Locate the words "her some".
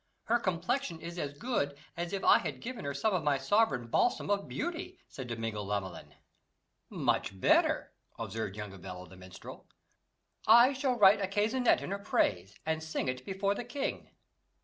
2.85-3.13